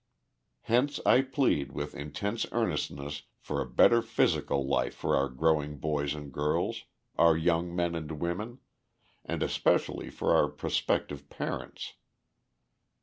[0.61, 6.15] Hence I plead, with intense earnestness, for a better physical life for our growing boys
[6.15, 6.85] and girls,
[7.19, 8.61] our young men and women,
[9.23, 11.93] and especially for our prospective parents.